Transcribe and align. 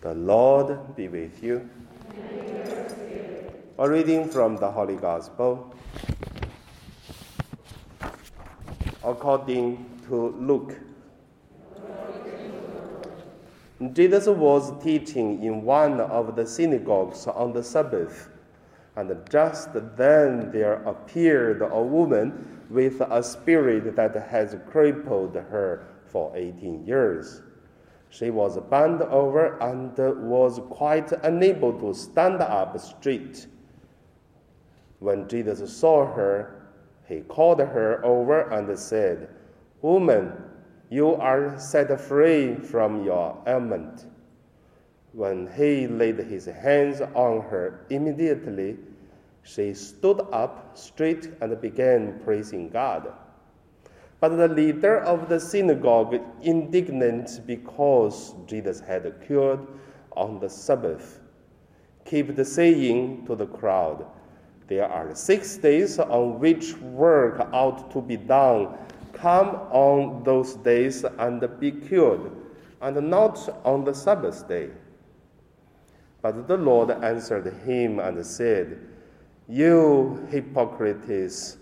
The 0.00 0.14
Lord 0.14 0.94
be 0.94 1.08
with 1.08 1.42
you. 1.42 1.68
A 3.78 3.88
reading 3.88 4.28
from 4.28 4.56
the 4.56 4.70
Holy 4.70 4.96
Gospel 4.96 5.74
according 9.02 9.84
to 10.08 10.34
Luke. 10.38 10.76
Jesus 13.92 14.26
was 14.26 14.72
teaching 14.82 15.42
in 15.42 15.62
one 15.62 16.00
of 16.00 16.34
the 16.34 16.46
synagogues 16.46 17.26
on 17.26 17.52
the 17.52 17.62
Sabbath, 17.62 18.28
and 18.96 19.14
just 19.30 19.68
then 19.96 20.50
there 20.50 20.82
appeared 20.84 21.62
a 21.62 21.82
woman 21.82 22.62
with 22.68 23.00
a 23.00 23.22
spirit 23.22 23.94
that 23.94 24.14
has 24.28 24.56
crippled 24.70 25.34
her 25.34 25.86
for 26.06 26.32
18 26.34 26.86
years. 26.86 27.42
She 28.08 28.30
was 28.30 28.58
bent 28.70 29.02
over 29.02 29.58
and 29.60 29.96
was 30.28 30.60
quite 30.70 31.12
unable 31.12 31.72
to 31.80 31.92
stand 31.92 32.40
up 32.40 32.78
straight. 32.78 33.46
When 35.00 35.28
Jesus 35.28 35.76
saw 35.76 36.06
her, 36.06 36.68
he 37.06 37.20
called 37.20 37.60
her 37.60 38.04
over 38.04 38.48
and 38.50 38.78
said, 38.78 39.28
Woman, 39.82 40.32
you 40.88 41.14
are 41.14 41.58
set 41.58 42.00
free 42.00 42.56
from 42.56 43.04
your 43.04 43.42
ailment. 43.46 44.06
When 45.12 45.48
he 45.56 45.86
laid 45.86 46.18
his 46.18 46.46
hands 46.46 47.00
on 47.00 47.42
her, 47.42 47.86
immediately 47.90 48.76
she 49.42 49.74
stood 49.74 50.20
up 50.32 50.76
straight 50.76 51.30
and 51.40 51.60
began 51.60 52.20
praising 52.24 52.68
God. 52.68 53.12
But 54.26 54.38
the 54.38 54.48
leader 54.48 54.98
of 55.02 55.28
the 55.28 55.38
synagogue, 55.38 56.20
indignant 56.42 57.42
because 57.46 58.34
Jesus 58.48 58.80
had 58.80 59.24
cured 59.24 59.60
on 60.16 60.40
the 60.40 60.50
Sabbath, 60.50 61.20
kept 62.04 62.44
saying 62.44 63.24
to 63.26 63.36
the 63.36 63.46
crowd, 63.46 64.04
There 64.66 64.84
are 64.84 65.14
six 65.14 65.56
days 65.58 66.00
on 66.00 66.40
which 66.40 66.76
work 66.78 67.38
ought 67.52 67.88
to 67.92 68.02
be 68.02 68.16
done. 68.16 68.76
Come 69.12 69.50
on 69.70 70.24
those 70.24 70.56
days 70.56 71.04
and 71.04 71.40
be 71.60 71.70
cured, 71.70 72.32
and 72.80 73.08
not 73.08 73.60
on 73.64 73.84
the 73.84 73.94
Sabbath 73.94 74.48
day. 74.48 74.70
But 76.20 76.48
the 76.48 76.56
Lord 76.56 76.90
answered 76.90 77.46
him 77.64 78.00
and 78.00 78.26
said, 78.26 78.76
You 79.46 80.26
hypocrites! 80.32 81.58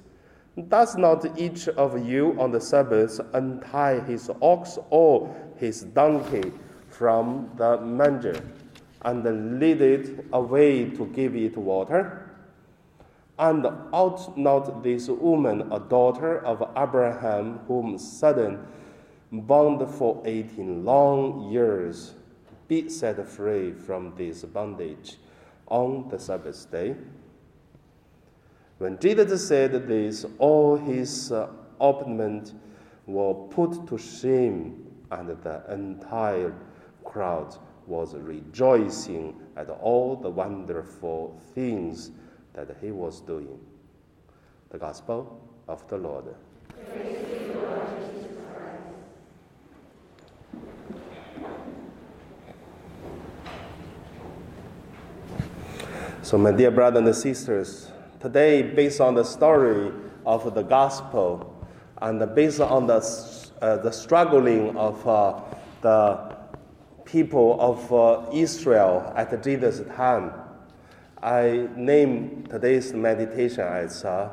Does 0.57 0.97
not 0.97 1.37
each 1.37 1.67
of 1.67 2.07
you 2.07 2.37
on 2.39 2.53
the 2.53 2.61
Sabbath 2.61 3.21
untie 3.33 3.99
his 3.99 4.31
ox 4.41 4.79
or 4.91 5.35
his 5.57 5.83
donkey 5.83 6.53
from 6.89 7.51
the 7.57 7.81
manger 7.81 8.41
and 9.03 9.59
lead 9.59 9.81
it 9.81 10.27
away 10.33 10.91
to 10.91 11.07
give 11.07 11.35
it 11.35 11.57
water? 11.57 12.31
And 13.37 13.67
ought 13.91 14.39
not 14.39 14.85
this 14.85 15.09
woman, 15.09 15.73
a 15.73 15.81
daughter 15.81 16.39
of 16.45 16.63
Abraham, 16.77 17.59
whom 17.67 17.99
Satan 17.99 18.65
bound 19.33 19.93
for 19.93 20.23
eighteen 20.25 20.85
long 20.85 21.51
years, 21.51 22.15
be 22.69 22.89
set 22.89 23.27
free 23.29 23.73
from 23.73 24.15
this 24.17 24.45
bondage 24.45 25.17
on 25.67 26.09
the 26.11 26.19
Sabbath 26.21 26.71
day? 26.71 26.95
When 28.79 28.99
Jesus 28.99 29.47
said 29.47 29.87
this, 29.87 30.27
all 30.39 30.77
his 30.77 31.31
uh, 31.31 31.49
opponents 31.81 32.55
were 33.07 33.35
put 33.35 33.87
to 33.87 33.99
shame, 33.99 34.87
and 35.11 35.29
the 35.29 35.63
entire 35.71 36.55
crowd 37.05 37.57
was 37.87 38.15
rejoicing 38.15 39.41
at 39.57 39.71
all 39.71 40.17
the 40.17 40.31
wonderful 40.31 41.41
things 41.55 42.11
that 42.55 42.77
he 42.81 42.91
was 42.91 43.21
doing. 43.21 43.61
The 44.71 44.79
Gospel 44.79 45.41
of 45.69 45.87
the 45.89 45.99
Lord. 45.99 46.35
So, 56.23 56.39
my 56.39 56.53
dear 56.53 56.71
brothers 56.71 57.05
and 57.05 57.15
sisters, 57.15 57.93
today, 58.25 58.63
based 58.63 59.03
on 59.03 59.13
the 59.13 59.23
story 59.23 59.93
of 60.25 60.55
the 60.55 60.63
gospel 60.63 61.55
and 62.01 62.35
based 62.35 62.59
on 62.59 62.87
the, 62.87 62.97
uh, 63.61 63.77
the 63.77 63.91
struggling 63.91 64.75
of 64.79 65.07
uh, 65.07 65.39
the 65.83 66.35
people 67.05 67.61
of 67.61 67.93
uh, 67.93 68.27
Israel 68.33 69.13
at 69.15 69.45
Jesus' 69.45 69.83
time, 69.95 70.33
I 71.23 71.69
name 71.77 72.47
today's 72.49 72.95
meditation 72.95 73.61
as 73.61 74.07
uh, 74.07 74.31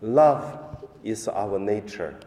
Love 0.00 0.86
is 1.04 1.28
Our 1.28 1.58
Nature. 1.58 2.18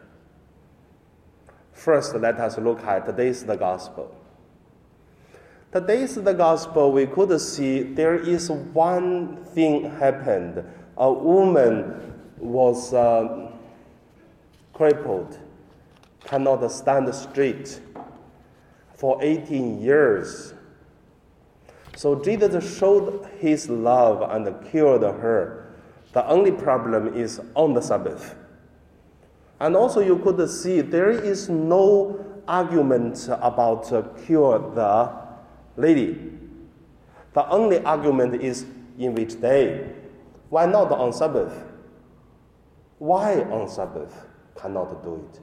First, 1.73 2.13
let 2.13 2.39
us 2.39 2.59
look 2.59 2.83
at 2.83 3.07
today's 3.07 3.43
the 3.43 3.55
gospel. 3.57 4.15
Today's 5.71 6.13
the 6.13 6.33
gospel, 6.33 6.91
we 6.91 7.07
could 7.07 7.41
see 7.41 7.81
there 7.81 8.17
is 8.17 8.51
one 8.51 9.43
thing 9.45 9.89
happened. 9.89 10.63
A 10.97 11.11
woman 11.11 12.13
was 12.37 12.93
uh, 12.93 13.51
crippled, 14.73 15.37
cannot 16.23 16.69
stand 16.71 17.13
straight 17.13 17.79
for 18.95 19.17
18 19.21 19.81
years. 19.81 20.53
So 21.95 22.15
Jesus 22.15 22.77
showed 22.77 23.27
his 23.39 23.69
love 23.69 24.21
and 24.31 24.69
cured 24.69 25.01
her. 25.01 25.73
The 26.13 26.25
only 26.27 26.51
problem 26.51 27.13
is 27.13 27.41
on 27.55 27.73
the 27.73 27.81
Sabbath. 27.81 28.35
And 29.59 29.75
also, 29.75 29.99
you 29.99 30.17
could 30.17 30.49
see 30.49 30.81
there 30.81 31.11
is 31.11 31.47
no 31.47 32.25
argument 32.47 33.29
about 33.29 33.93
uh, 33.93 34.01
cure 34.25 34.57
the 34.73 35.11
lady. 35.79 36.31
The 37.33 37.47
only 37.47 37.79
argument 37.85 38.41
is 38.41 38.65
in 38.97 39.13
which 39.13 39.39
day. 39.39 40.00
Why 40.51 40.65
not 40.65 40.91
on 40.91 41.13
Sabbath? 41.13 41.63
Why 42.99 43.39
on 43.43 43.69
Sabbath 43.69 44.13
cannot 44.53 45.01
do 45.01 45.15
it? 45.31 45.39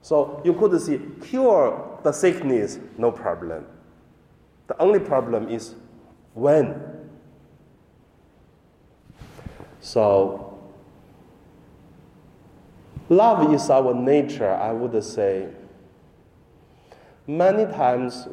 So 0.00 0.40
you 0.42 0.54
could 0.54 0.80
see 0.80 0.98
cure 1.20 2.00
the 2.02 2.12
sickness, 2.12 2.78
no 2.96 3.12
problem. 3.12 3.66
The 4.68 4.80
only 4.80 5.00
problem 5.00 5.50
is 5.50 5.74
when. 6.32 6.80
So, 9.80 10.58
love 13.10 13.52
is 13.52 13.68
our 13.68 13.92
nature, 13.92 14.50
I 14.50 14.72
would 14.72 15.04
say. 15.04 15.48
Many 17.26 17.66
times, 17.66 18.28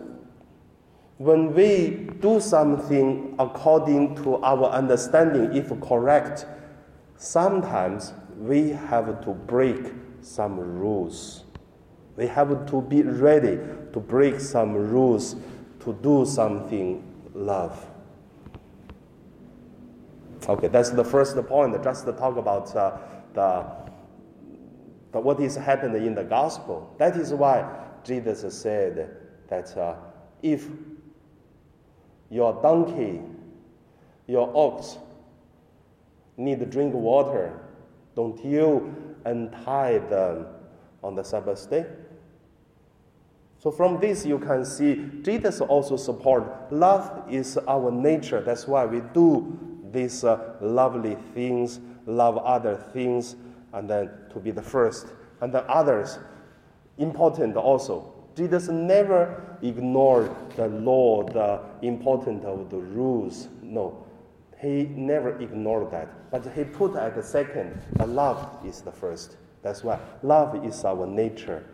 when 1.19 1.53
we 1.53 2.07
do 2.21 2.39
something 2.39 3.35
according 3.39 4.15
to 4.23 4.37
our 4.37 4.69
understanding, 4.69 5.53
if 5.53 5.69
correct, 5.81 6.45
sometimes 7.17 8.13
we 8.37 8.69
have 8.69 9.21
to 9.25 9.31
break 9.31 9.91
some 10.21 10.57
rules. 10.57 11.43
We 12.15 12.25
have 12.27 12.65
to 12.67 12.81
be 12.81 13.01
ready 13.01 13.57
to 13.91 13.99
break 13.99 14.39
some 14.39 14.73
rules 14.73 15.35
to 15.81 15.91
do 16.01 16.25
something 16.25 17.03
love. 17.33 17.85
Okay, 20.47 20.69
that's 20.69 20.91
the 20.91 21.03
first 21.03 21.35
point, 21.47 21.83
just 21.83 22.05
to 22.05 22.13
talk 22.13 22.37
about 22.37 22.73
uh, 22.77 22.97
the, 23.33 23.65
the, 25.11 25.19
what 25.19 25.41
is 25.41 25.57
happening 25.57 26.05
in 26.05 26.15
the 26.15 26.23
gospel. 26.23 26.95
That 26.97 27.17
is 27.17 27.33
why 27.33 27.69
Jesus 28.05 28.57
said 28.57 29.17
that 29.49 29.75
uh, 29.75 29.95
if 30.41 30.65
your 32.29 32.59
donkey, 32.61 33.21
your 34.27 34.51
ox 34.55 34.97
need 36.37 36.59
to 36.59 36.65
drink 36.65 36.93
water, 36.93 37.59
don't 38.15 38.43
you 38.43 38.93
untie 39.25 39.97
them 39.97 40.45
on 41.03 41.15
the 41.15 41.23
Sabbath 41.23 41.69
day? 41.69 41.85
So 43.59 43.71
from 43.71 43.99
this 43.99 44.25
you 44.25 44.39
can 44.39 44.63
see 44.63 45.09
Jesus 45.21 45.59
also 45.59 45.97
support 45.97 46.71
love 46.71 47.25
is 47.29 47.57
our 47.67 47.91
nature. 47.91 48.41
That's 48.41 48.67
why 48.67 48.85
we 48.85 49.01
do 49.13 49.57
these 49.91 50.23
uh, 50.23 50.55
lovely 50.61 51.17
things, 51.33 51.79
love 52.05 52.37
other 52.37 52.77
things, 52.93 53.35
and 53.73 53.89
then 53.89 54.09
to 54.31 54.39
be 54.39 54.51
the 54.51 54.61
first, 54.61 55.07
and 55.41 55.53
then 55.53 55.63
others 55.67 56.19
important 56.97 57.55
also. 57.57 58.08
Jesus 58.39 58.69
never 58.69 59.57
ignored 59.61 60.31
the 60.55 60.69
law, 60.69 61.23
the 61.23 61.59
importance 61.85 62.45
of 62.45 62.69
the 62.69 62.77
rules. 62.77 63.49
No, 63.61 64.05
he 64.57 64.83
never 64.83 65.37
ignored 65.41 65.91
that. 65.91 66.31
But 66.31 66.49
he 66.55 66.63
put 66.63 66.95
at 66.95 67.15
the 67.15 67.21
second, 67.21 67.77
the 67.97 68.07
love 68.07 68.65
is 68.65 68.79
the 68.81 68.93
first. 68.93 69.35
That's 69.61 69.83
why 69.83 69.99
love 70.23 70.65
is 70.65 70.85
our 70.85 71.05
nature. 71.05 71.65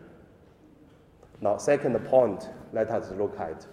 Now, 1.40 1.58
second 1.58 2.04
point, 2.06 2.50
let 2.74 2.90
us 2.90 3.12
look 3.12 3.40
at 3.40 3.68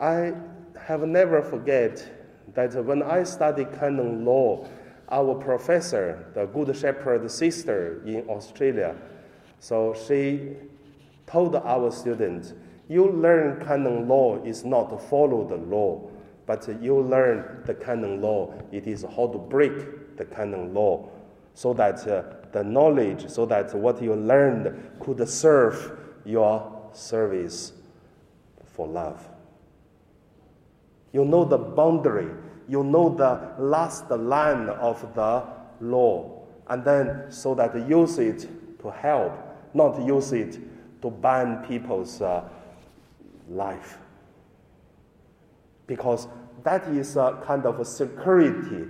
I 0.00 0.32
have 0.80 1.02
never 1.02 1.42
forget 1.42 2.08
that 2.54 2.74
when 2.84 3.04
I 3.04 3.22
studied 3.22 3.72
canon 3.78 4.24
law, 4.24 4.66
our 5.12 5.36
professor, 5.36 6.26
the 6.34 6.46
Good 6.46 6.76
Shepherd 6.76 7.30
sister 7.30 8.02
in 8.04 8.28
Australia, 8.28 8.96
so 9.60 9.94
she 9.94 10.56
told 11.30 11.54
our 11.54 11.90
students, 11.92 12.54
you 12.88 13.10
learn 13.10 13.64
canon 13.64 14.08
law 14.08 14.42
is 14.44 14.64
not 14.64 14.88
to 14.90 14.98
follow 14.98 15.46
the 15.46 15.56
law, 15.56 16.08
but 16.46 16.66
you 16.82 16.98
learn 17.00 17.62
the 17.66 17.74
canon 17.74 18.22
law. 18.22 18.54
It 18.72 18.86
is 18.86 19.02
how 19.02 19.28
to 19.28 19.38
break 19.38 20.16
the 20.16 20.24
canon 20.24 20.72
law 20.72 21.10
so 21.54 21.74
that 21.74 22.06
uh, 22.08 22.22
the 22.52 22.64
knowledge, 22.64 23.28
so 23.28 23.44
that 23.46 23.74
what 23.74 24.00
you 24.00 24.14
learned 24.14 24.74
could 25.00 25.28
serve 25.28 25.98
your 26.24 26.90
service 26.92 27.72
for 28.64 28.86
love. 28.86 29.28
You 31.12 31.24
know 31.24 31.44
the 31.44 31.58
boundary, 31.58 32.30
you 32.68 32.82
know 32.82 33.14
the 33.14 33.52
last 33.58 34.10
line 34.10 34.68
of 34.68 35.14
the 35.14 35.44
law, 35.80 36.42
and 36.68 36.84
then 36.84 37.26
so 37.28 37.54
that 37.54 37.74
use 37.88 38.18
it 38.18 38.48
to 38.80 38.90
help, 38.90 39.32
not 39.74 40.00
use 40.06 40.32
it 40.32 40.58
to 41.02 41.10
ban 41.10 41.64
people's 41.66 42.20
uh, 42.20 42.44
life. 43.48 43.98
Because 45.86 46.28
that 46.64 46.86
is 46.88 47.16
a 47.16 47.42
kind 47.46 47.64
of 47.66 47.80
a 47.80 47.84
security. 47.84 48.86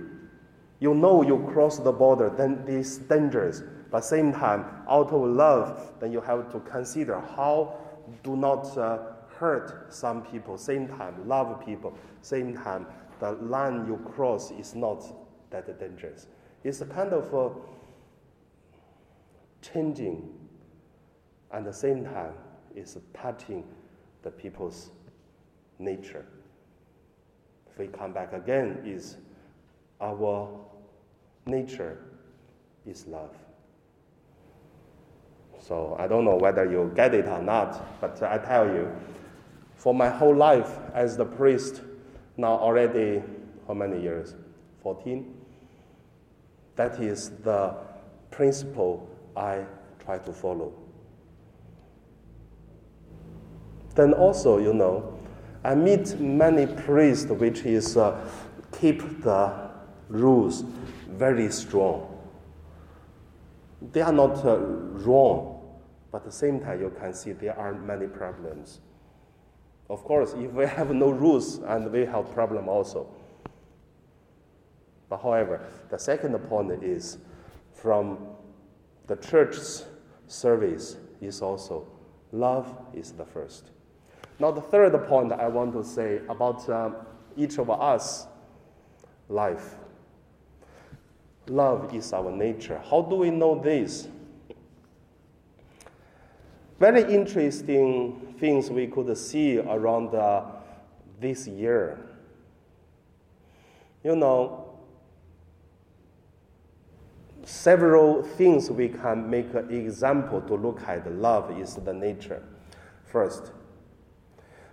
You 0.79 0.93
know 0.93 1.21
you 1.21 1.49
cross 1.53 1.79
the 1.79 1.91
border, 1.91 2.29
then 2.29 2.63
it's 2.67 2.97
dangerous. 2.97 3.63
But 3.91 4.05
same 4.05 4.31
time, 4.31 4.65
out 4.87 5.11
of 5.11 5.21
love, 5.21 5.93
then 5.99 6.11
you 6.11 6.21
have 6.21 6.51
to 6.51 6.59
consider 6.59 7.19
how 7.19 7.79
do 8.23 8.35
not 8.35 8.77
uh, 8.77 8.99
hurt 9.37 9.93
some 9.93 10.23
people. 10.23 10.57
Same 10.57 10.87
time, 10.87 11.27
love 11.27 11.65
people. 11.65 11.97
Same 12.21 12.55
time, 12.55 12.85
the 13.19 13.31
line 13.31 13.87
you 13.87 13.97
cross 14.13 14.51
is 14.51 14.75
not 14.75 15.03
that 15.49 15.79
dangerous. 15.79 16.27
It's 16.63 16.81
a 16.81 16.85
kind 16.85 17.13
of 17.13 17.33
uh, 17.33 17.49
changing, 19.61 20.29
at 21.51 21.63
the 21.63 21.73
same 21.73 22.03
time, 22.05 22.33
it's 22.75 22.97
touching 23.13 23.63
the 24.21 24.31
people's 24.31 24.91
nature. 25.79 26.25
If 27.71 27.77
we 27.79 27.87
come 27.87 28.13
back 28.13 28.33
again, 28.33 28.81
is 28.85 29.17
our 30.01 30.49
nature 31.45 31.97
is 32.85 33.07
love. 33.07 33.35
So 35.59 35.95
I 35.99 36.07
don't 36.07 36.23
know 36.23 36.37
whether 36.37 36.69
you 36.69 36.91
get 36.95 37.13
it 37.13 37.25
or 37.27 37.41
not, 37.41 37.99
but 37.99 38.21
I 38.23 38.37
tell 38.37 38.65
you, 38.67 38.91
for 39.75 39.93
my 39.93 40.09
whole 40.09 40.35
life 40.35 40.77
as 40.93 41.17
the 41.17 41.25
priest, 41.25 41.81
now 42.37 42.53
already 42.53 43.21
how 43.67 43.73
many 43.73 44.01
years? 44.01 44.35
14? 44.81 45.31
That 46.75 46.99
is 46.99 47.29
the 47.43 47.75
principle 48.31 49.07
I 49.35 49.65
try 50.03 50.17
to 50.17 50.33
follow. 50.33 50.73
Then 53.99 54.13
also, 54.13 54.59
you 54.59 54.73
know, 54.73 55.19
I 55.61 55.75
meet 55.75 56.21
many 56.21 56.67
priests 56.67 57.29
which 57.29 57.65
is 57.65 57.97
uh, 57.97 58.17
keep 58.79 59.01
the 59.23 59.71
rules 60.07 60.63
very 61.09 61.51
strong. 61.51 62.17
They 63.91 63.99
are 63.99 64.13
not 64.13 64.45
uh, 64.45 64.55
wrong, 64.57 65.81
but 66.13 66.19
at 66.19 66.23
the 66.23 66.31
same 66.31 66.61
time 66.61 66.79
you 66.79 66.95
can 66.97 67.13
see 67.13 67.33
there 67.33 67.59
are 67.59 67.73
many 67.73 68.07
problems. 68.07 68.79
Of 69.89 70.05
course, 70.05 70.33
if 70.33 70.49
we 70.53 70.65
have 70.77 70.91
no 70.91 71.09
rules 71.09 71.57
and 71.57 71.91
we 71.91 72.05
have 72.05 72.31
problem 72.33 72.69
also. 72.69 73.05
But 75.09 75.17
however, 75.17 75.59
the 75.89 75.99
second 75.99 76.39
point 76.47 76.71
is 76.81 77.17
from 77.73 78.17
the 79.07 79.17
church's 79.17 79.83
service 80.27 80.95
is 81.19 81.41
also 81.41 81.85
love 82.31 82.73
is 82.93 83.11
the 83.11 83.25
first. 83.25 83.71
Now, 84.39 84.51
the 84.51 84.61
third 84.61 84.93
point 85.07 85.33
I 85.33 85.47
want 85.47 85.73
to 85.73 85.83
say 85.83 86.21
about 86.29 86.67
um, 86.69 86.95
each 87.35 87.59
of 87.59 87.69
us 87.69 88.25
life. 89.27 89.75
Love 91.47 91.93
is 91.93 92.13
our 92.13 92.31
nature. 92.31 92.81
How 92.89 93.01
do 93.01 93.15
we 93.15 93.31
know 93.31 93.59
this? 93.61 94.07
Very 96.79 97.13
interesting 97.13 98.35
things 98.39 98.69
we 98.69 98.87
could 98.87 99.17
see 99.17 99.59
around 99.59 100.15
uh, 100.15 100.45
this 101.19 101.45
year. 101.45 101.99
You 104.03 104.15
know, 104.15 104.79
several 107.43 108.23
things 108.23 108.71
we 108.71 108.87
can 108.87 109.29
make 109.29 109.53
an 109.53 109.69
example 109.69 110.39
to 110.41 110.55
look 110.55 110.81
at 110.87 111.11
love 111.11 111.59
is 111.59 111.75
the 111.75 111.93
nature. 111.93 112.41
First, 113.03 113.51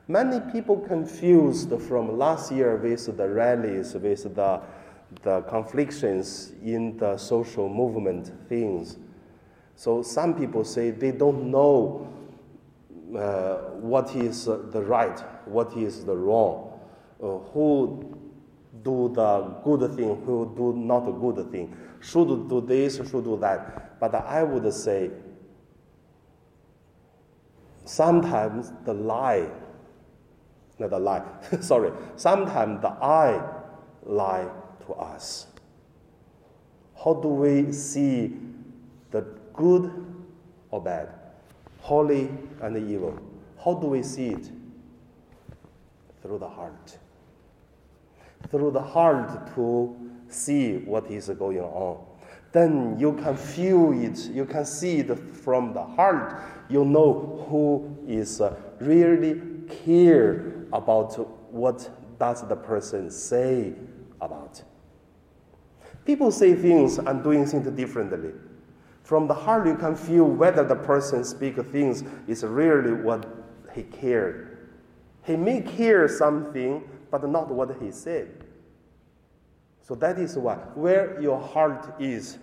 Many 0.08 0.38
people 0.52 0.76
confused 0.78 1.72
from 1.82 2.16
last 2.16 2.52
year 2.52 2.76
with 2.76 3.16
the 3.16 3.28
rallies, 3.28 3.94
with 3.94 4.34
the, 4.34 4.60
the 5.22 5.40
conflictions 5.42 6.52
in 6.62 6.96
the 6.96 7.16
social 7.16 7.68
movement 7.68 8.30
things. 8.48 8.98
So 9.74 10.02
some 10.02 10.34
people 10.34 10.64
say 10.64 10.92
they 10.92 11.10
don't 11.10 11.50
know 11.50 12.08
uh, 13.16 13.56
what 13.80 14.14
is 14.14 14.44
the 14.44 14.82
right, 14.82 15.18
what 15.44 15.76
is 15.76 16.04
the 16.04 16.16
wrong, 16.16 16.78
uh, 17.20 17.38
who 17.52 18.16
do 18.84 19.10
the 19.12 19.40
good 19.64 19.96
thing, 19.96 20.22
who 20.24 20.52
do 20.56 20.72
not 20.72 21.08
a 21.08 21.12
good 21.12 21.50
thing, 21.50 21.76
should 22.00 22.48
do 22.48 22.60
this, 22.60 22.96
should 22.96 23.24
do 23.24 23.36
that. 23.40 23.98
But 23.98 24.14
I 24.14 24.44
would 24.44 24.72
say 24.72 25.10
sometimes 27.84 28.72
the 28.84 28.94
lie 28.94 29.48
not 30.78 30.90
the 30.90 30.98
lie, 30.98 31.22
sorry, 31.60 31.92
sometimes 32.16 32.82
the 32.82 32.88
eye 32.88 33.42
lie 34.04 34.48
to 34.86 34.92
us. 34.94 35.46
How 37.02 37.14
do 37.14 37.28
we 37.28 37.72
see 37.72 38.36
the 39.10 39.22
good 39.52 39.92
or 40.70 40.82
bad, 40.82 41.08
holy 41.80 42.30
and 42.60 42.90
evil? 42.90 43.18
How 43.62 43.74
do 43.74 43.88
we 43.88 44.02
see 44.02 44.28
it? 44.28 44.50
Through 46.22 46.38
the 46.38 46.48
heart. 46.48 46.98
Through 48.50 48.72
the 48.72 48.82
heart 48.82 49.54
to 49.54 49.96
see 50.28 50.78
what 50.78 51.10
is 51.10 51.28
going 51.28 51.60
on. 51.60 52.04
Then 52.52 52.98
you 52.98 53.12
can 53.12 53.36
feel 53.36 53.92
it, 53.92 54.30
you 54.30 54.44
can 54.44 54.64
see 54.64 54.98
it 54.98 55.18
from 55.18 55.72
the 55.72 55.84
heart. 55.84 56.40
You 56.68 56.84
know 56.84 57.46
who 57.48 57.96
is 58.08 58.40
really 58.80 59.40
care 59.84 60.55
about 60.72 61.14
what 61.52 61.90
does 62.18 62.46
the 62.48 62.56
person 62.56 63.10
say 63.10 63.74
about. 64.20 64.62
People 66.04 66.30
say 66.30 66.54
things 66.54 66.98
and 66.98 67.22
doing 67.22 67.44
things 67.46 67.68
differently. 67.70 68.32
From 69.02 69.26
the 69.26 69.34
heart, 69.34 69.66
you 69.66 69.76
can 69.76 69.94
feel 69.94 70.24
whether 70.24 70.64
the 70.64 70.76
person 70.76 71.24
speak 71.24 71.56
things 71.66 72.02
is 72.26 72.42
really 72.44 72.92
what 72.92 73.26
he 73.74 73.82
cared. 73.82 74.68
He 75.24 75.36
may 75.36 75.60
care 75.60 76.08
something, 76.08 76.88
but 77.10 77.28
not 77.28 77.48
what 77.48 77.76
he 77.80 77.90
said. 77.90 78.44
So 79.82 79.94
that 79.96 80.18
is 80.18 80.36
why 80.36 80.56
where 80.74 81.20
your 81.20 81.40
heart 81.40 81.94
is, 82.00 82.38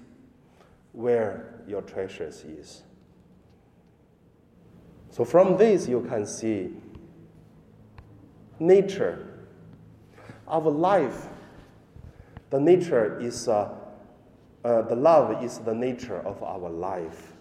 where 0.93 1.61
your 1.67 1.81
treasures 1.81 2.45
is. 2.45 2.83
So 5.11 5.25
from 5.25 5.57
this 5.57 5.87
you 5.87 6.05
can 6.07 6.25
see 6.25 6.71
nature. 8.59 9.27
Our 10.47 10.69
life, 10.69 11.27
the 12.49 12.59
nature 12.59 13.19
is, 13.19 13.47
uh, 13.47 13.73
uh, 14.63 14.81
the 14.83 14.95
love 14.95 15.43
is 15.43 15.59
the 15.59 15.73
nature 15.73 16.19
of 16.19 16.41
our 16.43 16.69
life. 16.69 17.33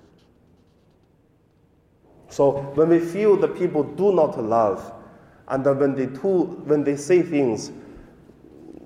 So 2.29 2.53
when 2.75 2.89
we 2.89 2.99
feel 2.99 3.37
the 3.37 3.49
people 3.49 3.83
do 3.83 4.13
not 4.13 4.43
love, 4.43 4.93
and 5.49 5.65
when 5.65 5.95
they, 5.95 6.07
do, 6.07 6.63
when 6.65 6.83
they 6.83 6.97
say 6.97 7.21
things, 7.23 7.73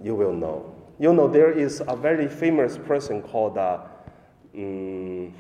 you 0.03 0.15
will 0.15 0.33
know. 0.33 0.75
You 0.99 1.13
know, 1.13 1.29
there 1.29 1.53
is 1.53 1.83
a 1.87 1.95
very 1.95 2.29
famous 2.29 2.79
person 2.79 3.23
called 3.23 3.59
uh, 3.59 3.79
um, 4.57 5.33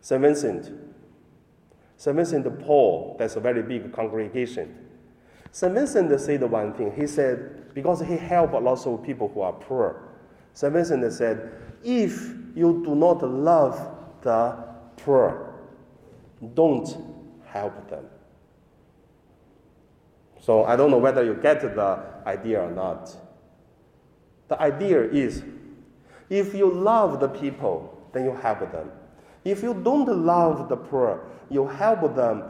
St. 0.00 0.20
Vincent. 0.20 0.72
St. 1.96 2.16
Vincent 2.16 2.60
Paul, 2.60 3.16
that's 3.18 3.36
a 3.36 3.40
very 3.40 3.62
big 3.62 3.92
congregation. 3.92 4.89
St. 5.52 5.72
Vincent 5.74 6.20
said 6.20 6.42
one 6.42 6.72
thing. 6.74 6.92
He 6.94 7.06
said, 7.06 7.74
because 7.74 8.00
he 8.00 8.16
helped 8.16 8.54
lots 8.54 8.86
of 8.86 9.02
people 9.02 9.28
who 9.28 9.40
are 9.40 9.52
poor. 9.52 10.02
St. 10.54 10.72
Vincent 10.72 11.12
said, 11.12 11.52
if 11.82 12.28
you 12.54 12.82
do 12.84 12.94
not 12.94 13.22
love 13.22 13.96
the 14.22 14.56
poor, 14.96 15.54
don't 16.54 16.88
help 17.46 17.88
them. 17.88 18.04
So 20.40 20.64
I 20.64 20.76
don't 20.76 20.90
know 20.90 20.98
whether 20.98 21.24
you 21.24 21.34
get 21.34 21.60
the 21.60 22.04
idea 22.26 22.60
or 22.62 22.70
not. 22.70 23.14
The 24.48 24.60
idea 24.60 25.02
is 25.02 25.42
if 26.28 26.54
you 26.54 26.70
love 26.72 27.20
the 27.20 27.28
people, 27.28 28.08
then 28.12 28.24
you 28.24 28.34
help 28.34 28.60
them. 28.72 28.90
If 29.44 29.62
you 29.62 29.74
don't 29.74 30.08
love 30.08 30.68
the 30.68 30.76
poor, 30.76 31.26
you 31.48 31.66
help 31.66 32.14
them. 32.14 32.44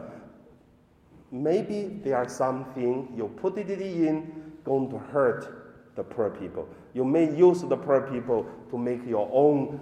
Maybe 1.31 1.99
there 2.03 2.17
are 2.17 2.27
something 2.27 3.13
you 3.15 3.27
put 3.37 3.57
it 3.57 3.69
in 3.69 4.51
going 4.65 4.89
to 4.89 4.97
hurt 4.97 5.93
the 5.95 6.03
poor 6.03 6.29
people. 6.29 6.67
You 6.93 7.05
may 7.05 7.33
use 7.35 7.61
the 7.61 7.77
poor 7.77 8.01
people 8.01 8.45
to 8.69 8.77
make 8.77 9.05
your 9.07 9.29
own 9.31 9.79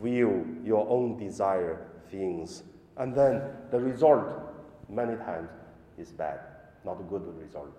will, 0.00 0.44
your 0.64 0.88
own 0.88 1.16
desire 1.16 1.86
things. 2.10 2.64
And 2.96 3.14
then 3.14 3.42
the 3.70 3.78
result, 3.78 4.28
many 4.88 5.16
times, 5.16 5.50
is 5.96 6.10
bad, 6.10 6.40
not 6.84 7.00
a 7.00 7.04
good 7.04 7.22
result. 7.38 7.78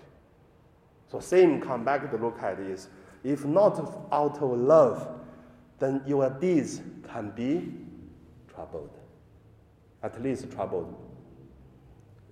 So 1.12 1.20
same 1.20 1.60
come 1.62 1.84
back 1.84 2.10
to 2.12 2.18
look 2.18 2.42
at 2.42 2.60
is, 2.60 2.88
if 3.24 3.44
not 3.46 4.08
out 4.12 4.42
of 4.42 4.58
love, 4.58 5.08
then 5.80 6.02
your 6.06 6.30
deeds 6.30 6.82
can 7.12 7.32
be 7.32 7.74
troubled. 8.54 8.96
At 10.04 10.22
least 10.22 10.50
troubled. 10.52 10.96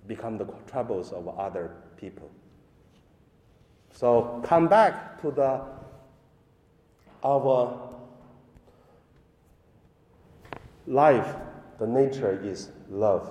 Become 0.08 0.38
the 0.38 0.46
troubles 0.66 1.12
of 1.12 1.28
other 1.28 1.70
people. 1.96 2.28
So 3.92 4.42
come 4.44 4.66
back 4.66 5.20
to 5.22 5.30
the 5.30 5.62
our 7.24 7.88
life, 10.86 11.36
the 11.78 11.86
nature 11.86 12.40
is 12.42 12.70
love. 12.88 13.30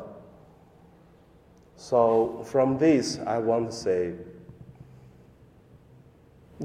So 1.75 2.43
from 2.45 2.77
this, 2.77 3.19
I 3.25 3.37
want 3.37 3.71
to 3.71 3.75
say, 3.75 4.13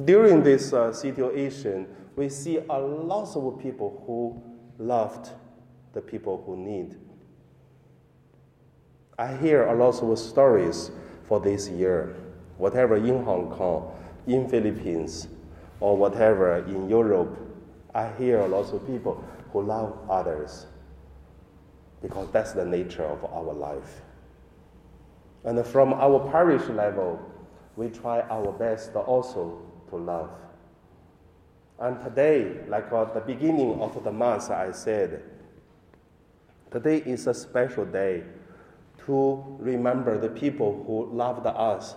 during 0.04 0.42
this 0.42 0.72
uh, 0.72 0.92
situation, 0.92 1.86
we 2.16 2.28
see 2.28 2.58
a 2.58 2.78
lot 2.78 3.36
of 3.36 3.58
people 3.60 4.02
who 4.06 4.42
loved 4.82 5.30
the 5.92 6.00
people 6.00 6.42
who 6.46 6.56
need. 6.56 6.96
I 9.18 9.36
hear 9.36 9.64
a 9.66 9.74
lot 9.74 10.02
of 10.02 10.18
stories 10.18 10.90
for 11.24 11.38
this 11.38 11.68
year, 11.68 12.16
whatever 12.56 12.96
in 12.96 13.22
Hong 13.24 13.50
Kong, 13.50 13.92
in 14.26 14.48
Philippines, 14.48 15.28
or 15.80 15.96
whatever 15.96 16.58
in 16.58 16.88
Europe. 16.88 17.38
I 17.94 18.10
hear 18.18 18.40
a 18.40 18.48
lot 18.48 18.72
of 18.72 18.86
people 18.86 19.22
who 19.52 19.62
love 19.62 19.98
others 20.08 20.66
because 22.00 22.30
that's 22.32 22.52
the 22.52 22.64
nature 22.64 23.04
of 23.04 23.24
our 23.24 23.52
life. 23.52 24.00
And 25.44 25.64
from 25.66 25.92
our 25.92 26.30
parish 26.30 26.66
level, 26.68 27.20
we 27.76 27.90
try 27.90 28.22
our 28.22 28.50
best 28.52 28.94
also 28.94 29.60
to 29.90 29.96
love. 29.96 30.30
And 31.78 32.00
today, 32.00 32.60
like 32.68 32.92
at 32.92 33.12
the 33.12 33.20
beginning 33.20 33.80
of 33.80 34.02
the 34.02 34.12
month, 34.12 34.50
I 34.50 34.72
said, 34.72 35.22
today 36.70 36.98
is 36.98 37.26
a 37.26 37.34
special 37.34 37.84
day 37.84 38.24
to 39.06 39.56
remember 39.58 40.18
the 40.18 40.28
people 40.28 40.84
who 40.86 41.14
loved 41.14 41.46
us, 41.46 41.94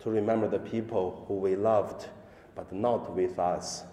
to 0.00 0.10
remember 0.10 0.48
the 0.48 0.58
people 0.58 1.24
who 1.28 1.34
we 1.34 1.56
loved, 1.56 2.08
but 2.54 2.72
not 2.72 3.14
with 3.14 3.38
us. 3.38 3.84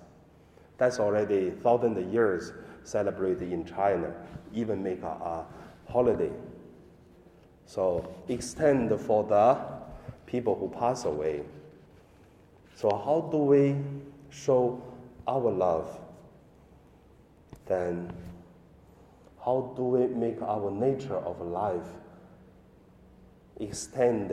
That's 0.77 1.00
already 1.00 1.51
thousand 1.51 2.12
years 2.12 2.53
celebrated 2.84 3.51
in 3.51 3.65
China, 3.65 4.13
even 4.53 4.84
make 4.84 5.01
a, 5.03 5.07
a 5.07 5.45
holiday. 5.89 6.31
So 7.65 8.13
extend 8.27 9.00
for 9.00 9.24
the 9.24 9.57
people 10.25 10.55
who 10.55 10.69
pass 10.69 11.05
away. 11.05 11.43
So 12.75 12.89
how 12.89 13.29
do 13.31 13.38
we 13.38 13.75
show 14.29 14.81
our 15.27 15.51
love? 15.51 16.00
Then 17.65 18.12
how 19.43 19.74
do 19.75 19.84
we 19.84 20.07
make 20.07 20.41
our 20.41 20.72
nature 20.72 21.17
of 21.17 21.39
life 21.41 21.88
extend 23.59 24.29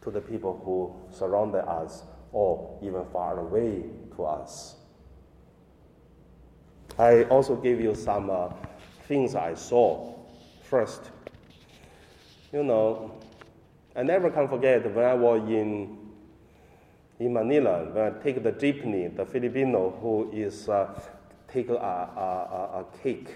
to 0.00 0.10
the 0.10 0.20
people 0.20 0.60
who 0.64 1.16
surround 1.16 1.54
us 1.54 2.02
or 2.32 2.78
even 2.82 3.04
far 3.12 3.38
away 3.40 3.84
to 4.16 4.24
us? 4.24 4.76
I 6.98 7.24
also 7.24 7.56
gave 7.56 7.80
you 7.80 7.94
some 7.94 8.30
uh, 8.30 8.48
things 9.06 9.34
I 9.34 9.54
saw. 9.54 10.14
First, 10.62 11.10
you 12.52 12.62
know, 12.64 13.12
I 13.94 14.02
never 14.02 14.30
can 14.30 14.48
forget 14.48 14.94
when 14.94 15.04
I 15.04 15.14
was 15.14 15.42
in 15.48 16.06
in 17.18 17.32
Manila, 17.32 17.84
when 17.92 18.04
I 18.04 18.22
take 18.22 18.42
the 18.42 18.52
jeepney, 18.52 19.14
the 19.16 19.24
Filipino 19.24 19.90
who 20.02 20.30
is 20.32 20.68
uh, 20.68 21.00
take 21.48 21.70
a, 21.70 21.74
a, 21.74 21.76
a, 21.76 22.80
a 22.80 22.84
cake, 23.02 23.30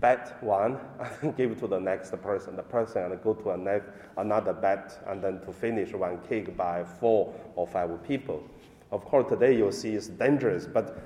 bet 0.00 0.42
one, 0.42 0.78
and 1.22 1.36
give 1.36 1.58
to 1.60 1.66
the 1.66 1.80
next 1.80 2.10
person. 2.22 2.56
The 2.56 2.62
person 2.62 3.02
and 3.02 3.22
go 3.22 3.34
to 3.34 3.56
ne- 3.56 3.80
another 4.16 4.52
bet, 4.52 5.02
and 5.06 5.22
then 5.22 5.40
to 5.40 5.52
finish 5.52 5.92
one 5.92 6.18
cake 6.28 6.56
by 6.56 6.84
four 6.84 7.34
or 7.56 7.66
five 7.66 7.90
people. 8.06 8.42
Of 8.90 9.04
course, 9.04 9.28
today 9.28 9.56
you 9.56 9.70
see 9.72 9.94
it's 9.94 10.08
dangerous, 10.08 10.66
but 10.66 10.98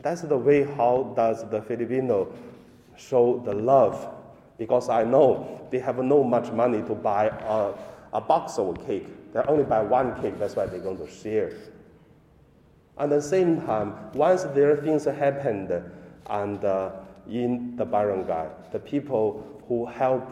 that's 0.00 0.22
the 0.22 0.36
way 0.36 0.64
how 0.64 1.12
does 1.16 1.48
the 1.50 1.62
Filipino 1.62 2.32
show 2.96 3.40
the 3.44 3.54
love 3.54 4.14
because 4.58 4.88
I 4.88 5.04
know 5.04 5.66
they 5.70 5.78
have 5.78 5.98
no 5.98 6.24
much 6.24 6.50
money 6.50 6.82
to 6.82 6.94
buy 6.94 7.26
a, 7.26 7.72
a 8.12 8.20
box 8.20 8.58
of 8.58 8.84
cake. 8.86 9.06
They 9.32 9.40
only 9.42 9.64
buy 9.64 9.82
one 9.82 10.20
cake, 10.20 10.38
that's 10.38 10.56
why 10.56 10.66
they're 10.66 10.80
going 10.80 10.98
to 10.98 11.08
share. 11.08 11.52
At 12.98 13.10
the 13.10 13.22
same 13.22 13.60
time, 13.62 13.94
once 14.12 14.42
their 14.42 14.76
things 14.76 15.04
happened 15.04 15.70
and 16.28 16.64
uh, 16.64 16.90
in 17.28 17.76
the 17.76 17.84
barangay, 17.84 18.48
the 18.72 18.78
people 18.78 19.62
who 19.68 19.86
help 19.86 20.24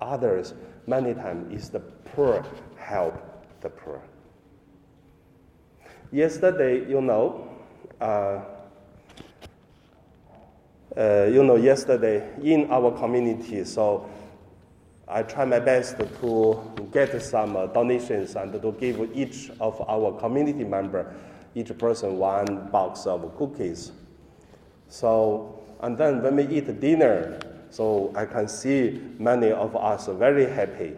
others 0.00 0.54
many 0.86 1.14
times 1.14 1.52
is 1.52 1.70
the 1.70 1.80
poor 1.80 2.44
help 2.76 3.14
the 3.60 3.70
poor. 3.70 4.02
Yesterday, 6.12 6.88
you 6.88 7.00
know, 7.00 7.48
uh, 8.00 8.40
uh, 10.96 11.24
you 11.24 11.42
know, 11.42 11.56
yesterday 11.56 12.30
in 12.42 12.70
our 12.70 12.92
community. 12.92 13.64
So 13.64 14.08
I 15.08 15.22
try 15.22 15.44
my 15.44 15.58
best 15.58 15.98
to 15.98 16.88
get 16.92 17.20
some 17.20 17.56
uh, 17.56 17.66
donations 17.66 18.36
and 18.36 18.52
to 18.52 18.72
give 18.72 19.10
each 19.14 19.50
of 19.60 19.80
our 19.88 20.12
community 20.20 20.64
member, 20.64 21.12
each 21.54 21.76
person 21.78 22.16
one 22.18 22.68
box 22.70 23.06
of 23.06 23.36
cookies. 23.36 23.92
So, 24.88 25.63
and 25.80 25.96
then 25.98 26.22
when 26.22 26.36
we 26.36 26.46
eat 26.46 26.80
dinner, 26.80 27.38
so 27.70 28.12
I 28.16 28.24
can 28.26 28.48
see 28.48 29.02
many 29.18 29.50
of 29.50 29.74
us 29.76 30.06
very 30.06 30.48
happy. 30.48 30.94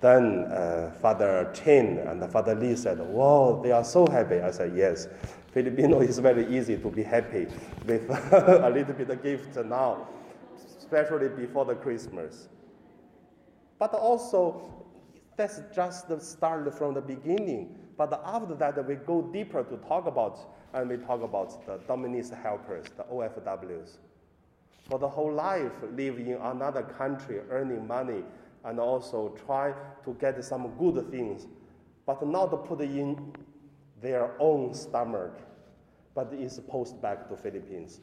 Then 0.00 0.44
uh, 0.44 0.92
Father 1.00 1.50
Chen 1.54 1.98
and 1.98 2.30
Father 2.32 2.54
Lee 2.54 2.74
said, 2.74 2.98
Wow, 2.98 3.60
they 3.62 3.70
are 3.70 3.84
so 3.84 4.06
happy. 4.06 4.40
I 4.40 4.50
said, 4.50 4.72
Yes. 4.74 5.08
Filipino 5.52 6.00
is 6.00 6.18
very 6.18 6.46
easy 6.56 6.76
to 6.76 6.88
be 6.88 7.02
happy 7.02 7.46
with 7.84 8.08
a 8.32 8.70
little 8.72 8.94
bit 8.94 9.10
of 9.10 9.22
gift 9.22 9.56
now, 9.56 10.06
especially 10.78 11.28
before 11.28 11.64
the 11.64 11.74
Christmas. 11.74 12.48
But 13.78 13.94
also, 13.94 14.84
that's 15.36 15.60
just 15.74 16.08
the 16.08 16.20
start 16.20 16.72
from 16.76 16.94
the 16.94 17.00
beginning. 17.00 17.76
But 17.96 18.22
after 18.24 18.54
that, 18.56 18.86
we 18.86 18.94
go 18.94 19.22
deeper 19.22 19.64
to 19.64 19.76
talk 19.88 20.06
about, 20.06 20.38
and 20.74 20.88
we 20.88 20.96
talk 20.96 21.22
about 21.22 21.66
the 21.66 21.78
domestic 21.86 22.38
helpers, 22.38 22.86
the 22.96 23.04
OFWs. 23.04 23.96
For 24.88 24.98
the 24.98 25.08
whole 25.08 25.32
life, 25.32 25.72
live 25.94 26.18
in 26.18 26.38
another 26.42 26.82
country, 26.82 27.40
earning 27.50 27.86
money, 27.86 28.22
and 28.64 28.78
also 28.78 29.36
try 29.46 29.72
to 30.04 30.14
get 30.20 30.42
some 30.44 30.72
good 30.78 31.10
things, 31.10 31.46
but 32.06 32.26
not 32.26 32.48
put 32.66 32.80
in 32.80 33.32
their 34.00 34.32
own 34.38 34.74
stomach, 34.74 35.38
but 36.14 36.32
is 36.32 36.60
post 36.68 37.00
back 37.00 37.28
to 37.28 37.36
Philippines. 37.36 38.00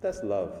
That's 0.00 0.22
love. 0.22 0.52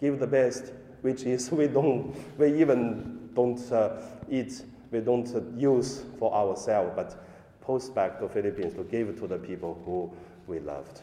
Give 0.00 0.18
the 0.18 0.26
best, 0.26 0.72
which 1.02 1.22
is 1.24 1.50
we 1.52 1.66
don't, 1.66 2.14
we 2.38 2.60
even 2.60 3.30
don't 3.34 3.60
uh, 3.72 4.00
eat, 4.30 4.62
we 4.90 5.00
don't 5.00 5.34
uh, 5.34 5.40
use 5.56 6.04
for 6.18 6.32
ourselves, 6.34 6.92
but 6.94 7.24
post 7.62 7.94
back 7.94 8.18
to 8.20 8.28
Philippines 8.28 8.74
to 8.74 8.84
give 8.84 9.18
to 9.20 9.26
the 9.26 9.38
people 9.38 9.80
who 9.84 10.10
we 10.46 10.58
loved. 10.60 11.00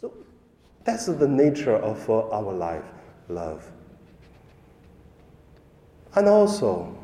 So 0.00 0.12
that's 0.84 1.06
the 1.06 1.28
nature 1.28 1.76
of 1.76 2.08
uh, 2.08 2.28
our 2.30 2.52
life, 2.52 2.84
love. 3.28 3.70
And 6.14 6.28
also, 6.28 6.96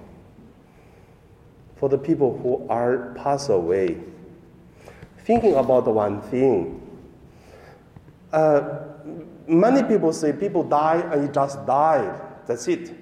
for 1.76 1.88
the 1.88 1.98
people 1.98 2.38
who 2.38 2.66
are 2.68 3.12
passed 3.14 3.50
away, 3.50 3.98
thinking 5.24 5.54
about 5.54 5.86
one 5.86 6.22
thing. 6.22 6.80
Uh, 8.32 8.84
many 9.46 9.82
people 9.82 10.12
say 10.12 10.32
people 10.32 10.62
die 10.62 11.02
and 11.12 11.22
you 11.22 11.28
just 11.32 11.64
died. 11.66 12.20
That's 12.46 12.68
it. 12.68 12.94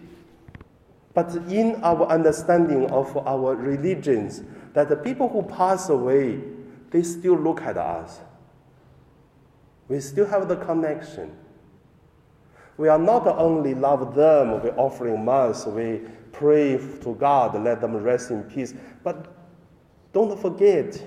But 1.12 1.34
in 1.48 1.82
our 1.82 2.06
understanding 2.06 2.90
of 2.90 3.16
our 3.16 3.54
religions, 3.54 4.42
that 4.72 4.88
the 4.88 4.96
people 4.96 5.28
who 5.28 5.42
pass 5.42 5.88
away, 5.88 6.40
they 6.90 7.02
still 7.02 7.36
look 7.36 7.60
at 7.62 7.76
us. 7.76 8.20
We 9.88 10.00
still 10.00 10.26
have 10.26 10.48
the 10.48 10.56
connection. 10.56 11.36
We 12.76 12.88
are 12.88 12.98
not 12.98 13.26
only 13.26 13.74
love 13.74 14.14
them, 14.14 14.62
we 14.62 14.70
offering 14.70 15.24
mass, 15.24 15.66
we 15.66 16.00
pray 16.32 16.78
to 17.02 17.14
God, 17.16 17.62
let 17.62 17.80
them 17.80 17.96
rest 17.96 18.30
in 18.30 18.44
peace. 18.44 18.72
But 19.02 19.34
don't 20.12 20.40
forget, 20.40 21.04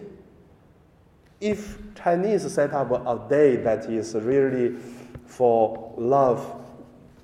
if 1.41 1.77
Chinese 1.95 2.51
set 2.53 2.73
up 2.73 2.91
a 2.91 3.29
day 3.29 3.55
that 3.57 3.85
is 3.89 4.15
really 4.15 4.75
for 5.25 5.93
love 5.97 6.61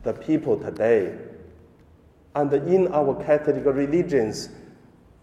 the 0.03 0.13
people 0.13 0.57
today, 0.57 1.17
and 2.35 2.53
in 2.53 2.87
our 2.93 3.21
Catholic 3.23 3.65
religions, 3.65 4.49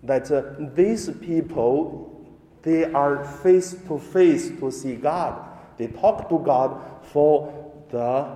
that 0.02 0.30
uh, 0.30 0.42
these 0.74 1.10
people 1.20 2.16
they 2.66 2.82
are 2.82 3.22
face 3.22 3.76
to 3.86 3.96
face 3.96 4.48
to 4.58 4.72
see 4.72 4.96
God. 4.96 5.40
They 5.76 5.86
talk 5.86 6.28
to 6.28 6.40
God 6.40 6.82
for 7.12 7.72
the 7.90 8.26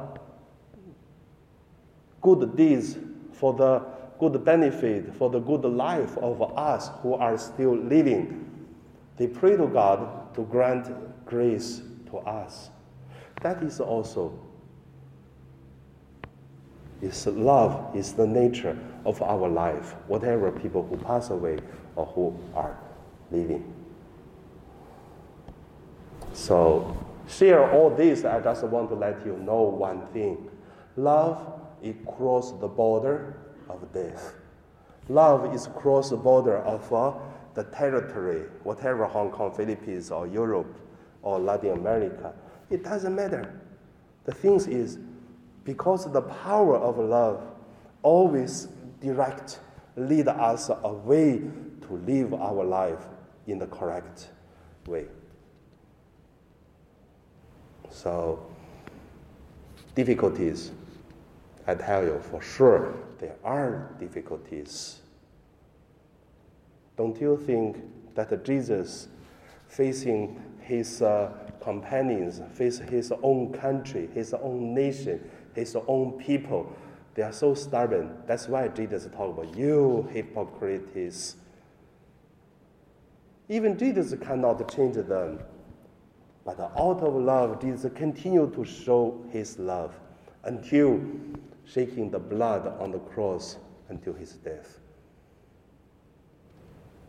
good 2.23 2.57
deeds, 2.57 2.97
for 3.33 3.53
the 3.55 3.81
good 4.21 4.45
benefit, 4.45 5.13
for 5.17 5.31
the 5.31 5.41
good 5.41 5.65
life 5.65 6.17
of 6.19 6.57
us 6.57 6.91
who 7.03 7.15
are 7.15 7.37
still 7.37 7.77
living. 7.77 8.69
They 9.17 9.27
pray 9.27 9.57
to 9.57 9.67
God 9.67 10.33
to 10.37 10.43
grant 10.43 10.87
grace 11.27 11.83
to 12.13 12.19
us. 12.19 12.71
That 13.43 13.61
is 13.65 13.81
also 13.81 14.39
is 17.03 17.27
love 17.27 17.95
is 17.97 18.13
the 18.13 18.27
nature 18.27 18.79
of 19.05 19.23
our 19.23 19.49
life, 19.49 19.95
whatever 20.07 20.51
people 20.53 20.87
who 20.87 20.97
pass 20.97 21.31
away 21.31 21.59
or 21.97 22.07
who 22.07 22.39
are 22.55 22.79
living. 23.31 23.75
So, 26.33 26.97
share 27.29 27.71
all 27.73 27.91
this. 27.91 28.25
I 28.25 28.41
just 28.41 28.65
want 28.65 28.89
to 28.91 28.95
let 28.95 29.25
you 29.25 29.37
know 29.39 29.63
one 29.63 30.07
thing 30.09 30.49
love 30.97 31.61
is 31.83 31.95
cross 32.07 32.53
the 32.61 32.69
border 32.69 33.37
of 33.69 33.93
death. 33.93 34.35
Love 35.09 35.55
is 35.55 35.67
cross 35.69 36.11
the 36.11 36.17
border 36.17 36.59
of 36.59 36.93
uh, 36.93 37.13
the 37.55 37.65
territory, 37.65 38.45
whatever 38.63 39.07
Hong 39.07 39.31
Kong, 39.31 39.53
Philippines, 39.53 40.11
or 40.11 40.27
Europe, 40.27 40.77
or 41.23 41.39
Latin 41.39 41.73
America. 41.73 42.33
It 42.71 42.85
doesn't 42.85 43.15
matter. 43.15 43.61
The 44.25 44.33
thing 44.33 44.55
is, 44.55 44.99
because 45.71 46.13
the 46.13 46.21
power 46.21 46.77
of 46.77 46.99
love 46.99 47.41
always 48.03 48.67
direct, 49.01 49.61
lead 49.95 50.27
us 50.27 50.69
away 50.83 51.39
to 51.83 51.93
live 52.05 52.35
our 52.35 52.65
life 52.65 53.05
in 53.47 53.61
the 53.61 53.69
correct 53.69 54.31
way. 54.89 55.07
So, 57.89 58.45
difficulties, 59.95 60.73
I 61.69 61.77
tell 61.77 62.03
you 62.03 62.19
for 62.19 62.43
sure, 62.43 62.93
there 63.21 63.37
are 63.45 63.95
difficulties. 64.01 64.99
Don't 66.97 67.21
you 67.21 67.41
think 67.47 67.77
that 68.17 68.45
Jesus, 68.45 69.07
facing 69.69 70.43
his 70.63 71.01
uh, 71.01 71.31
companions, 71.61 72.41
face 72.55 72.79
his 72.79 73.13
own 73.23 73.53
country, 73.53 74.09
his 74.15 74.35
own 74.35 74.75
nation, 74.75 75.21
his 75.55 75.77
own 75.87 76.13
people, 76.13 76.75
they 77.15 77.23
are 77.23 77.33
so 77.33 77.55
stubborn. 77.55 78.17
That's 78.27 78.49
why 78.49 78.69
Jesus 78.69 79.05
talked 79.05 79.39
about 79.39 79.57
you 79.57 80.09
hypocrites. 80.13 81.37
Even 83.49 83.77
Jesus 83.77 84.15
cannot 84.21 84.73
change 84.73 84.95
them. 84.95 85.41
But 86.45 86.59
out 86.61 87.01
of 87.03 87.15
love, 87.15 87.61
Jesus 87.61 87.91
continued 87.95 88.55
to 88.55 88.65
show 88.65 89.23
his 89.31 89.59
love 89.59 89.95
until 90.45 91.01
shaking 91.67 92.11
the 92.11 92.19
blood 92.19 92.67
on 92.81 92.93
the 92.93 92.99
cross 92.99 93.59
until 93.89 94.15
his 94.15 94.33
death. 94.33 94.79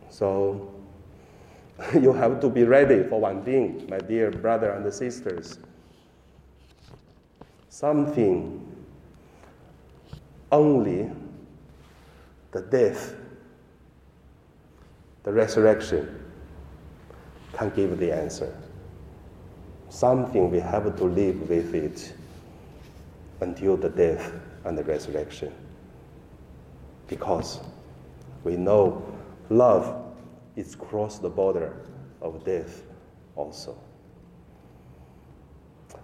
So 0.09 0.73
you 1.93 2.11
have 2.13 2.39
to 2.41 2.49
be 2.49 2.63
ready 2.63 3.03
for 3.03 3.21
one 3.21 3.43
thing, 3.43 3.87
my 3.89 3.99
dear 3.99 4.31
brother 4.31 4.71
and 4.71 4.93
sisters. 4.93 5.59
Something 7.71 8.67
only 10.51 11.09
the 12.51 12.63
death, 12.63 13.15
the 15.23 15.31
resurrection 15.31 16.21
can 17.53 17.69
give 17.69 17.97
the 17.97 18.11
answer. 18.11 18.53
Something 19.87 20.51
we 20.51 20.59
have 20.59 20.97
to 20.97 21.03
live 21.05 21.49
with 21.49 21.73
it 21.73 22.13
until 23.39 23.77
the 23.77 23.89
death 23.89 24.33
and 24.65 24.77
the 24.77 24.83
resurrection. 24.83 25.53
Because 27.07 27.61
we 28.43 28.57
know 28.57 29.01
love 29.49 30.13
is 30.57 30.75
cross 30.75 31.19
the 31.19 31.29
border 31.29 31.73
of 32.21 32.43
death 32.43 32.83
also. 33.37 33.77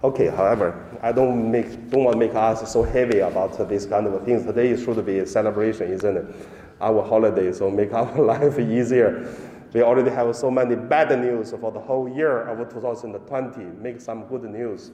Okay, 0.04 0.28
however, 0.28 0.86
I 1.02 1.12
don't 1.12 1.52
make 1.52 1.90
don't 1.90 2.04
want 2.04 2.14
to 2.14 2.20
make 2.20 2.36
us 2.36 2.72
so 2.72 2.84
heavy 2.84 3.20
about 3.20 3.58
this 3.68 3.86
kind 3.88 4.06
of 4.06 4.24
things. 4.24 4.46
Today 4.46 4.76
should 4.78 5.04
be 5.04 5.20
a 5.20 5.26
celebration, 5.26 5.92
isn't 5.92 6.18
it? 6.18 6.36
Our 6.80 7.04
holiday, 7.04 7.52
so 7.52 7.72
make 7.72 7.94
our 7.94 8.16
life 8.22 8.60
easier. 8.60 9.34
We 9.74 9.82
already 9.82 10.12
have 10.12 10.36
so 10.36 10.52
many 10.52 10.76
bad 10.76 11.20
news 11.20 11.52
for 11.52 11.72
the 11.72 11.80
whole 11.80 12.08
year 12.08 12.44
of 12.44 12.58
2020. 12.70 13.64
Make 13.82 14.00
some 14.00 14.26
good 14.26 14.44
news. 14.44 14.92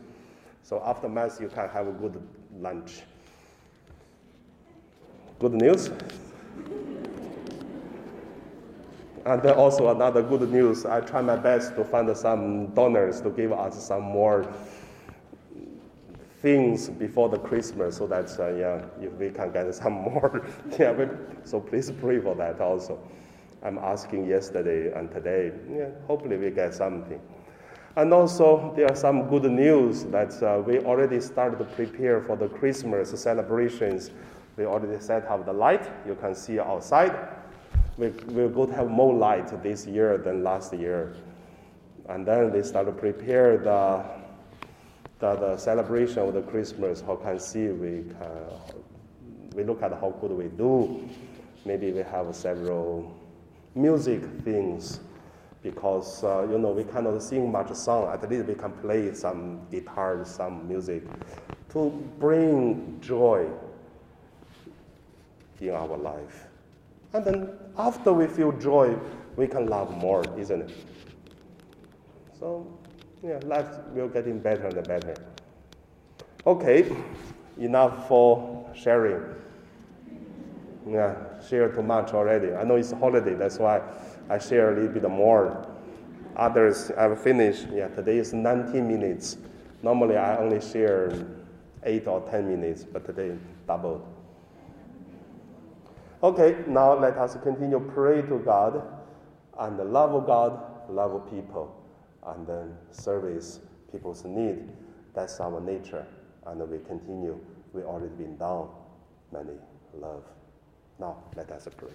So 0.63 0.82
after 0.86 1.10
Mass, 1.10 1.39
you 1.42 1.50
can 1.50 1.68
have 1.70 1.88
a 1.88 1.92
good 1.92 2.22
lunch. 2.58 3.02
Good 5.39 5.54
news. 5.54 5.89
And 9.26 9.42
then 9.42 9.54
also 9.56 9.89
another 9.89 10.22
good 10.22 10.50
news, 10.50 10.86
I 10.86 11.02
try 11.02 11.22
my 11.22 11.36
best 11.36 11.76
to 11.76 11.84
find 11.84 12.16
some 12.16 12.68
donors 12.68 13.22
to 13.22 13.30
give 13.30 13.52
us 13.52 13.86
some 13.88 14.04
more 14.04 14.46
things 16.43 16.89
before 16.89 17.29
the 17.29 17.39
Christmas 17.39 17.97
so 17.97 18.06
that 18.06 18.29
uh, 18.38 18.53
yeah, 18.53 18.84
if 19.01 19.13
we 19.13 19.32
can 19.32 19.51
get 19.51 19.73
some 19.82 19.93
more. 19.93 20.45
yeah, 20.77 21.08
so 21.43 21.60
please 21.60 21.89
pray 21.89 22.19
for 22.19 22.36
that 22.36 22.62
also. 22.62 22.99
I'm 23.63 23.77
asking 23.77 24.27
yesterday 24.27 24.91
and 24.93 25.10
today. 25.10 25.53
Yeah, 25.73 25.88
hopefully 26.06 26.36
we 26.36 26.51
get 26.51 26.75
something. 26.75 27.19
And 27.95 28.13
also 28.13 28.73
there 28.75 28.91
are 28.91 28.95
some 28.95 29.29
good 29.29 29.45
news 29.45 30.03
that 30.06 30.43
uh, 30.43 30.62
we 30.62 30.79
already 30.79 31.21
started 31.21 31.60
to 31.60 31.65
prepare 31.65 32.21
for 32.21 32.36
the 32.36 32.49
Christmas 32.49 33.10
celebrations. 33.12 34.12
We 34.58 34.65
already 34.65 34.99
set 34.99 35.25
up 35.27 35.45
the 35.45 35.53
light. 35.53 35.89
You 36.06 36.15
can 36.15 36.36
see 36.36 36.60
outside. 36.60 37.15
We, 37.97 38.08
we're 38.27 38.49
going 38.49 38.69
to 38.69 38.75
have 38.75 38.89
more 38.89 39.13
light 39.13 39.63
this 39.63 39.86
year 39.86 40.17
than 40.17 40.43
last 40.43 40.73
year. 40.73 41.15
And 42.10 42.25
then 42.25 42.51
we 42.51 42.63
start 42.63 42.88
to 42.88 42.91
prepare 42.91 43.58
the 43.58 44.03
the, 45.23 45.36
the 45.36 45.57
celebration 45.57 46.19
of 46.19 46.33
the 46.33 46.41
Christmas, 46.41 46.99
how 46.99 47.15
can 47.15 47.39
see 47.39 47.67
we 47.67 48.03
can, 48.19 48.83
we 49.55 49.63
look 49.63 49.81
at 49.81 49.91
how 49.93 50.13
good 50.19 50.31
we 50.31 50.47
do. 50.49 51.07
Maybe 51.63 51.91
we 51.93 52.01
have 52.01 52.36
several 52.36 53.17
music 53.73 54.21
things 54.43 54.99
because 55.62 56.25
uh, 56.25 56.45
you 56.51 56.57
know 56.57 56.71
we 56.71 56.83
cannot 56.83 57.23
sing 57.23 57.49
much 57.49 57.73
song. 57.73 58.12
At 58.12 58.29
least 58.29 58.47
we 58.47 58.55
can 58.55 58.73
play 58.73 59.13
some 59.13 59.62
guitar, 59.71 60.25
some 60.25 60.67
music 60.67 61.03
to 61.69 61.89
bring 62.19 62.99
joy 62.99 63.47
in 65.62 65.69
our 65.69 65.97
life. 65.97 66.47
And 67.13 67.23
then 67.23 67.49
after 67.77 68.12
we 68.12 68.27
feel 68.27 68.51
joy, 68.51 68.97
we 69.38 69.47
can 69.47 69.67
love 69.67 69.95
more, 69.95 70.25
isn't 70.38 70.63
it? 70.63 70.71
So 72.38 72.67
yeah, 73.23 73.39
life 73.45 73.67
will 73.93 74.09
getting 74.09 74.39
better 74.39 74.67
and 74.67 74.88
better. 74.88 75.15
Okay, 76.45 76.93
enough 77.57 78.07
for 78.07 78.69
sharing. 78.75 79.23
Yeah, 80.86 81.15
share 81.47 81.69
too 81.69 81.83
much 81.83 82.13
already. 82.13 82.53
I 82.53 82.63
know 82.63 82.75
it's 82.75 82.91
holiday, 82.91 83.36
that's 83.36 83.59
why 83.59 83.81
I 84.29 84.39
share 84.39 84.73
a 84.73 84.75
little 84.75 84.91
bit 84.91 85.09
more. 85.09 85.65
Others 86.36 86.91
I've 86.91 87.21
finished. 87.21 87.67
Yeah, 87.71 87.88
today 87.89 88.17
is 88.17 88.33
19 88.33 88.86
minutes. 88.86 89.38
Normally 89.81 90.17
I 90.17 90.38
only 90.38 90.59
share 90.59 91.25
8 91.83 92.07
or 92.07 92.21
10 92.29 92.49
minutes, 92.49 92.83
but 92.83 93.05
today 93.05 93.38
doubled. 93.67 94.05
Okay, 96.21 96.57
now 96.67 96.97
let 96.97 97.17
us 97.17 97.38
continue 97.41 97.79
pray 97.93 98.21
to 98.23 98.39
God 98.39 98.83
and 99.59 99.79
the 99.79 99.86
love 99.86 100.13
of 100.13 100.25
God, 100.25 100.59
love 100.89 101.13
of 101.13 101.29
people 101.29 101.83
and 102.27 102.47
then 102.47 102.77
service 102.91 103.59
people's 103.91 104.23
need. 104.25 104.69
That's 105.13 105.39
our 105.39 105.59
nature, 105.62 106.05
and 106.45 106.59
we 106.69 106.79
continue. 106.79 107.39
We 107.73 107.83
already 107.83 108.15
been 108.15 108.38
done 108.38 108.67
many 109.31 109.53
love. 109.93 110.23
Now 110.99 111.17
let 111.36 111.51
us 111.51 111.67
pray. 111.77 111.89